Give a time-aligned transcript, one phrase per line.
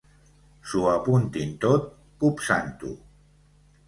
[0.69, 1.85] S'ho apuntin tot
[2.23, 2.91] copsant-ho.